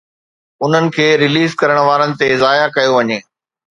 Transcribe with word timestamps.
انهن 0.63 0.85
کي 0.95 1.05
ريليز 1.23 1.51
ڪرڻ 1.59 1.77
وارن 1.89 2.11
تي 2.23 2.27
ضايع 2.45 2.65
ڪيو 2.79 2.91
وڃي. 2.97 3.19